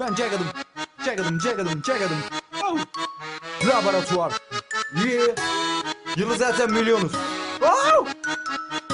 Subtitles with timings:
[0.00, 0.46] Ben Jagger'dım.
[1.04, 2.16] Jagger'dım, Jagger'dım, Jagger'dım.
[2.64, 2.78] Oh.
[3.66, 4.32] Laboratuvar.
[4.94, 5.36] Yeah.
[6.16, 7.12] Yılı zaten milyonuz.
[7.62, 8.06] Oh.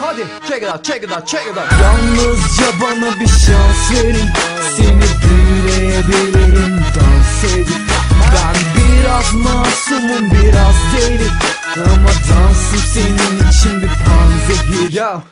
[0.00, 1.72] Hadi check it out, check it out, check it out.
[1.82, 4.28] Yalnızca bana bir şans verin
[4.76, 7.80] Seni büyüleyebilirim dans edip
[8.34, 11.28] Ben biraz masumum biraz deli
[11.76, 14.05] Ama dansım senin için bir
[14.90, 15.22] Ya.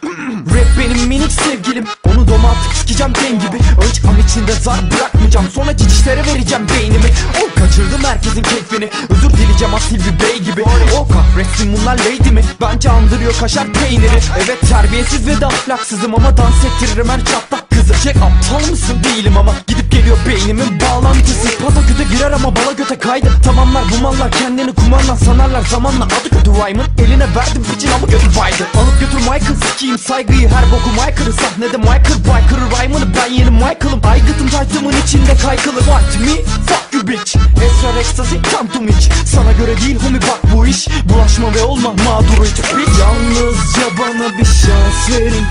[0.55, 1.84] Rap benim minik sevgilim.
[2.05, 3.57] Onu doma atıp sikeceğim ten gibi.
[3.57, 5.51] Önce am içinde zar bırakmayacağım.
[5.51, 7.11] Sonra cicişlere vereceğim beynimi.
[7.42, 8.91] O kaçırdım herkesin keyfini.
[9.11, 10.62] Özür dileyeceğim asil bir bey gibi.
[10.98, 12.45] O kahretsin bunlar lady mi?
[12.61, 14.20] Bence andırıyor kaşar peyniri.
[14.45, 18.97] Evet terbiyesiz ve de ahlaksızım Ama dans ettiririm her çatlak Jack aptal mısın?
[19.05, 21.59] Değilim ama Gidip geliyor beynimin bağlantısı.
[21.59, 23.29] Pata göte girer ama bala göte kaydı.
[23.45, 26.05] Tamamlar bu mallar kendini kumarla sanarlar Zamanla.
[26.05, 30.65] Adı kötü rhyme'ın Eline verdim piçin ama götü baydı Alıp götür Michael sikiyim saygıyı Her
[30.73, 34.01] boku Michael'ı sahnede Michael Biker'ı rhyme'ını ben yeni Michael'ım.
[34.05, 35.78] Aygıtım taytımın içinde kaykılı.
[35.78, 36.34] What me?
[36.67, 37.36] Fuck you bitch.
[37.36, 38.92] Esrar ekstasi come to me
[39.27, 40.89] Sana göre değil homie bak bu iş.
[41.08, 42.61] Bulaşma ve olma mağdur bitch.
[43.01, 45.45] Yalnızca bana bir şans verin.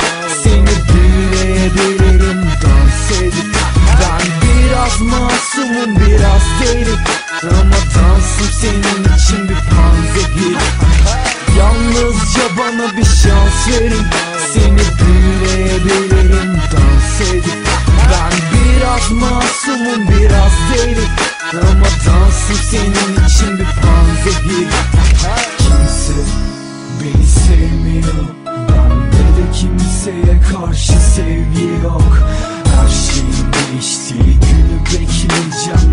[0.44, 0.93] Seni
[13.68, 14.06] verin
[14.54, 17.68] Seni büyüleyebilirim dans edip.
[18.12, 21.06] Ben biraz masumum biraz deli.
[21.54, 24.68] Ama dansım senin için bir panzehir
[25.58, 26.14] Kimse
[27.02, 28.28] beni sevmiyor.
[28.46, 32.18] Bende de kimseye karşı sevgi yok.
[32.76, 35.93] Her şeyin değiştiği günü bekleyeceğim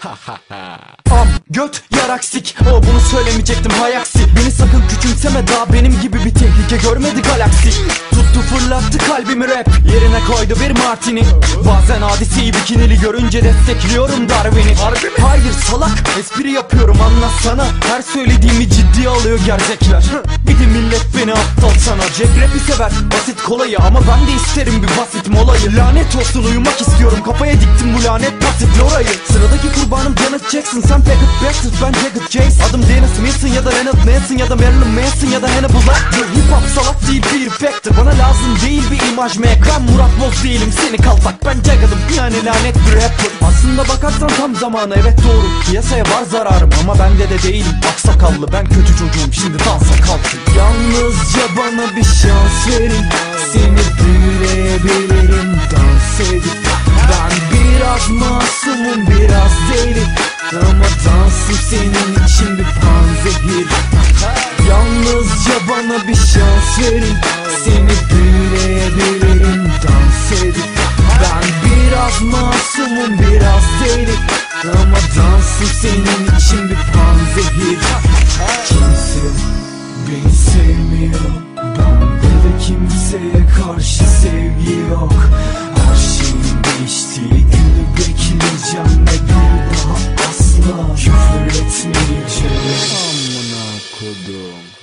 [1.10, 6.76] Am göt yaraksik O bunu söylemeyecektim hayaksi Beni sakın küçümseme daha benim gibi bir tehlike
[6.76, 7.70] görmedi galaksi.
[8.10, 9.68] Tuttu fırlattı kalbimi rap.
[9.92, 11.22] Yerine koydu bir martini.
[11.66, 14.74] Bazen hadiseyi bikinili görünce destekliyorum Darwin'i.
[15.20, 16.18] Hayır salak.
[16.20, 17.66] Espri yapıyorum anlatsana.
[17.88, 20.04] Her söylediğimi ciddiye alıyor gerzekler
[20.60, 22.02] Bir de millet beni aptal sana.
[22.02, 23.78] Jack rap'i sever basit kolayı.
[23.78, 25.76] Ama ben de isterim bir basit molayı.
[25.76, 27.18] Lanet olsun uyumak istiyorum.
[27.24, 30.80] Kafaya diktim bu lanet basitle orayı Sıradaki kurbanım Janet Jackson.
[30.80, 34.56] Sen Packet Bastard ben Jagged Jace Adım Dennis Mason ya da Leonard Manson Ya da
[34.56, 36.26] Marilyn Manson ya da Hannibal Lecter.
[36.34, 37.96] Hip hop salak değil bir factor.
[37.96, 39.36] Bana lazım değil bir imaj.
[39.38, 40.49] Mek Ben Murat Boz Ben
[42.46, 43.48] Yani lanet bir rapper.
[43.48, 45.70] Aslında bakarsan tam zamanı evet doğru.
[45.70, 47.74] Piyasaya var zararım ama bende de değilim.
[47.92, 49.32] Aksakallı ben kötü çocuğum.
[49.32, 53.04] Şimdi dansa kalkın Yalnızca bana bir şans verin.
[53.52, 56.58] Seni büyüleyebilirim dans edip
[57.10, 60.04] Ben biraz masumum biraz deli.
[60.52, 63.66] Ama dansım senin için bir panzehir.
[64.68, 67.16] Yalnızca bana bir şans verin.
[67.64, 67.89] Seni
[88.30, 92.60] günü bekleyeceğim Ve bir daha asla küfür etmeyeceğim.
[93.00, 93.66] Amına
[93.98, 94.79] kodum